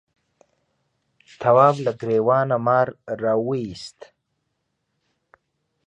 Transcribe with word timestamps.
تواب 1.41 1.75
له 1.85 1.91
گرېوانه 1.99 2.57
مار 2.65 2.87
راوایست. 3.23 3.99